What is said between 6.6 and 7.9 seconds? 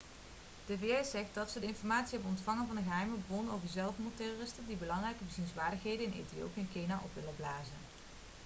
kenia op willen blazen